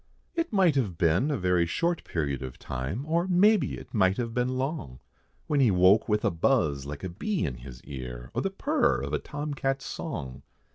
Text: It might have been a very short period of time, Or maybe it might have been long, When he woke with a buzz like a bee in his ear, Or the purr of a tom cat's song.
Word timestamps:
It 0.33 0.51
might 0.51 0.73
have 0.77 0.97
been 0.97 1.29
a 1.29 1.37
very 1.37 1.67
short 1.67 2.03
period 2.03 2.41
of 2.41 2.57
time, 2.57 3.05
Or 3.05 3.27
maybe 3.27 3.75
it 3.77 3.93
might 3.93 4.17
have 4.17 4.33
been 4.33 4.57
long, 4.57 4.99
When 5.45 5.59
he 5.59 5.69
woke 5.69 6.09
with 6.09 6.25
a 6.25 6.31
buzz 6.31 6.87
like 6.87 7.03
a 7.03 7.09
bee 7.09 7.45
in 7.45 7.57
his 7.57 7.83
ear, 7.83 8.31
Or 8.33 8.41
the 8.41 8.49
purr 8.49 9.03
of 9.03 9.13
a 9.13 9.19
tom 9.19 9.53
cat's 9.53 9.85
song. 9.85 10.41